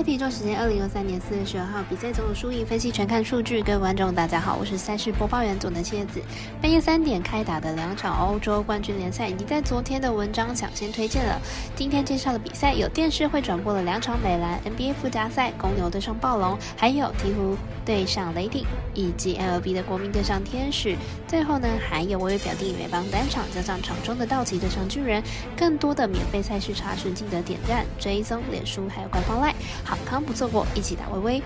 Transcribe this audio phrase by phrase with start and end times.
[0.00, 3.62] 赛体重时间二零二三年四月十二号比赛总有输赢分析全看数据。
[3.62, 6.22] 各位观众，大家好，我是赛事播报员总的蝎子。
[6.58, 11.38] 半夜三点开打的两场欧洲冠军联赛已经在昨天的文章抢先推荐了。
[11.76, 17.54] 今天介绍的比赛有电视会转播了两场美兰 NBA 附加赛，公牛对上暴龙，还有鹈鹕
[17.84, 20.96] 对上雷霆，以及 LB 的国民对上天使。
[21.28, 25.22] 最后呢，还有我有表弟美邦单场加上场中的道奇对上巨人。
[25.54, 29.52] 更多的免费赛事查询，记得点赞、追踪、脸书还有官方 LINE。
[29.90, 31.42] 好康不错过，一起打微微。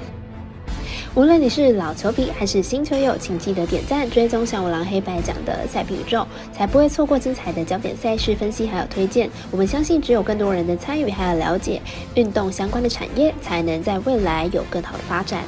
[1.14, 9.30] 无论你是老球迷还是新球友，请记得点赞、追踪小五郎黑白讲的赛比宇宙，才不会错过精彩的焦点赛事分析还有推荐。
[9.50, 11.80] 我们相信，只有更多人的参与还有了解
[12.16, 15.42] 运动相关的产业，才能在未来有更好的发展。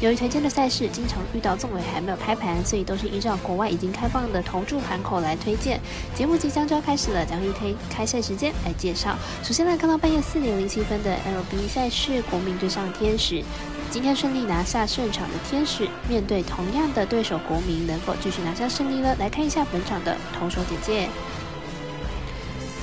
[0.00, 5.78] 由于推荐的赛事经常遇到纵尾还没有开盘，所以都是依照国外已经开放的投注盘口来推荐。
[6.14, 9.14] 节目即将就要开始了，将以推开赛时间来介绍。
[9.42, 13.44] 首先来看到半夜四点零七分的 LB 赛事，国民对上天使。
[13.90, 19.14] 今天顺利拿下胜场的天使，面对同样的对手国民，能否继续拿下胜利呢？
[19.18, 21.10] 来看一下本场的投手简介。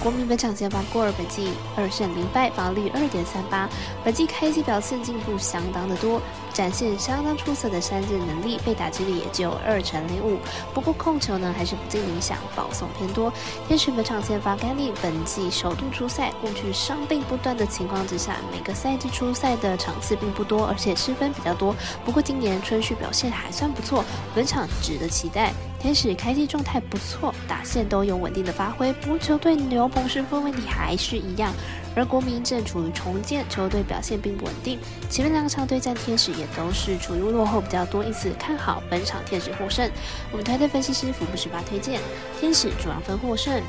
[0.01, 3.67] 国民本场先发过尔本季二胜零败，防率二点三八。
[4.03, 6.21] 本季开机表现进步相当的多，
[6.53, 10.37] 展现相当出色的三振能力，被打击率也只有二成零五。
[10.73, 13.33] 不过控球呢还是不尽理想，保送偏多。
[13.67, 21.75] 天使本场先发甘利，本季首度出赛，过去伤病不断的情况之下，每个赛季出赛的场次并不多，而且失分比较多。
[22.05, 25.51] 不过今年春训表现还算不错，本场值得期待。
[25.79, 31.53] 天使开机状态不错，打线都有稳定的发挥，不过球队牛棚失分问题还是一样。
[31.95, 34.79] 而国民正处于重建，球队表现并不稳定。
[35.09, 39.89] 前面两场对战天使也都是处于落后比较多，因此看好本场天使获胜。
[40.31, 41.99] 我们团队分析师福布十八推荐
[42.39, 43.61] 天使主让分获胜。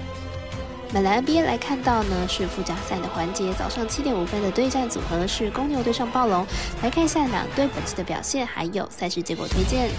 [0.92, 6.46] 本来 NBA 来看到呢是附加赛的环节，早上七点五分的对战组合是公牛对上暴龙。
[6.82, 9.90] 来看一下两队本期的表现，还有赛事结果推荐。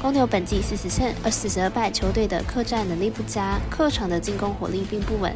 [0.00, 5.34] 公牛本季四十胜二四十二败，球队的客战能力不佳，客场的进攻火力并不稳，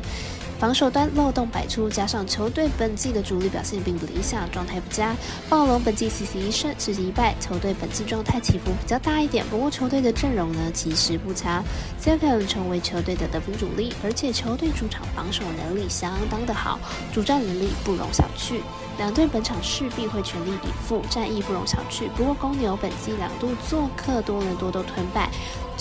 [0.63, 5.13] 防守端漏洞百出，加上球队本季的主力表现并不理想，状态不佳。
[5.49, 11.65] 暴龙本季四十一胜四十一败，球队本季状态起伏比较大一点，不过球队的阵容呢其实不差
[11.99, 16.79] c e l n 成为球队的得分主力，而且球队主场防守能力相当的好，
[17.13, 18.61] 主战能力不容小觑。
[18.99, 22.09] 两队本场势必会全力以赴，战役不容小觑。
[22.17, 25.29] 不过公牛本季两度做客多伦多都吞败，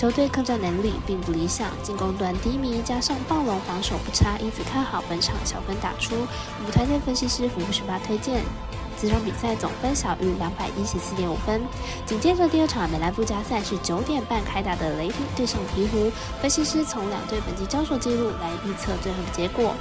[0.01, 6.15] 球队抗战能力并不理想，进攻端低迷，加上暴龙防守不差，因此看好本场小分打出。
[6.65, 8.41] 舞台内分析师福布十八推荐，
[9.01, 11.59] 这场比赛总分小于两百一十四点五分。
[12.05, 19.73] 紧接着第二场美兰附加赛是九点半开打的雷霆对上鹈鹕，分析师从两队本季交手记录来预测最后的结果。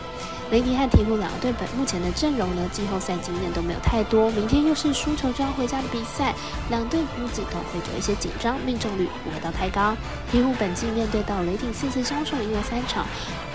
[0.50, 4.28] 雷霆和鹈鹕两队本目前的阵容呢，季后赛经验都没有太多。
[4.32, 6.34] 明天又是输球就要回家的比赛，
[6.70, 9.96] 两队估计都会有一些紧张，命中率不会到太高。
[10.32, 13.06] 鹈鹕本季面对到雷霆四次交手赢了三场，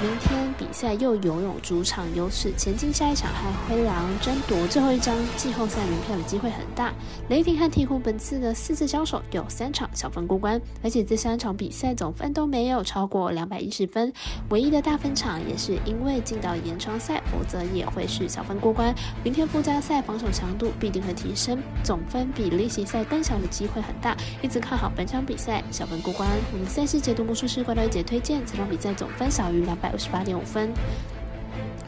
[0.02, 6.94] 明天比赛又拥有主场优势，前进下一场和灰狼争夺最后一张季后赛门票的机会很大。
[7.30, 14.12] 雷霆和鹈鹕本次的四次交手有三场小分过关，而且这三场比赛总分都没有超过两百一十分，
[14.50, 17.00] 唯一的大分场也是因为进到延长。
[17.00, 18.96] 赛，否则也会是小分过关。
[19.24, 26.30] 明天附加赛防守强度必定会提升，总分比例行赛更小的机会很大，因此看好本场比赛小分过关。
[26.54, 30.72] 我们赛事解读魔术师怪盗姐推荐，这场比赛总分小于两百二十八点五分。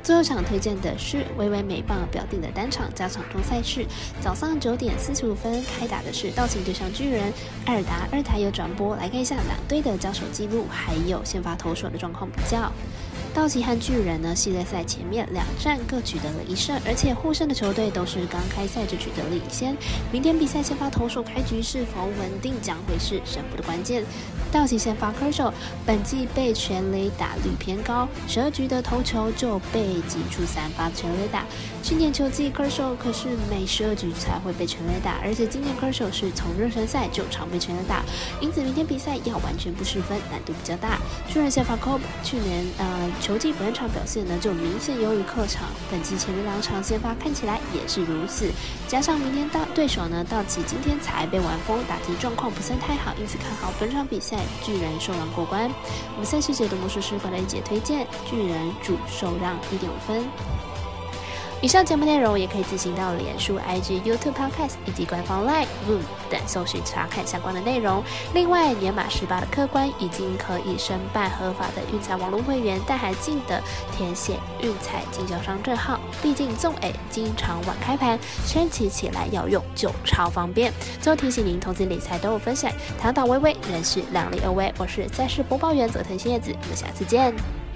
[0.07, 3.85] 最后场推荐的是微微美棒表定的单场加场中赛事，
[4.21, 7.29] 早上九点四十五分开打的是道奇对上巨人，
[7.65, 12.71] 艾尔达二台有转播，来看一下两队的交手记录，还有先发投手的状况比较。
[13.37, 19.77] 道奇和巨人呢，系列赛前面两战各取得了一胜，而且获胜的球队都是刚开赛就取得了领先。
[20.11, 24.03] 明天比赛先发投手开局是否稳定，将会是胜负的关键。
[24.51, 25.53] 道奇先发科手，
[25.85, 31.45] 本季被全垒打率偏高，十二局的投球就被挤出三发全垒打。
[31.83, 38.03] 去年球季科手可是每十二局才会被全垒打，而且今年科手是从热身赛就常被全垒打，
[38.41, 40.97] 因此明天比赛要完全不失分难度比较大。
[41.29, 42.97] 巨人先发 Cobb，去年呃。
[43.27, 45.63] 球季本场表现呢，就明显优于客场。
[45.91, 48.49] 本季前面两场先发看起来也是如此，
[48.87, 55.69] 加上明天到对手呢，道奇今天才被完封，打击状况不算太好，因此看好本场比赛巨人受让过关。
[56.13, 60.23] 我们赛事解读魔术师过来一节推荐巨人主受让一点五分。
[61.59, 68.03] 以上节目内容也可以自行到脸书、IG、YouTube、Podcast 以及官方 Line、Room 等搜寻查看相关的内容。
[68.33, 73.61] 另外，年满十八的客官已经可以申办合法的运彩网络会员，但还记得
[73.91, 75.99] 填写运彩经销商证号。
[76.21, 80.71] 毕竟纵 A 经常晚开盘，升起起来要用就超方便。
[81.01, 82.71] 最后提醒您，投资理财都有风险，
[83.01, 84.71] 躺倒微微人是量力而为。
[84.77, 87.66] 我是在世播报员佐藤新叶子，我们下次见。